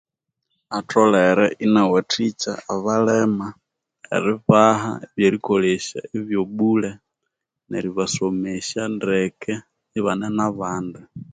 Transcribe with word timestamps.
Atholere 0.77 1.45
Ina 1.65 1.81
wathikya 1.91 2.53
abalema 2.73 3.47
eribaha 4.15 4.91
ebye 5.05 5.25
erikolesya 5.29 5.99
ebyo 6.17 6.41
bule 6.55 6.91
neri 7.69 7.89
basomesya 7.97 8.81
ndeke 8.95 9.53
ibane 9.97 10.27
nabandi 10.37 11.01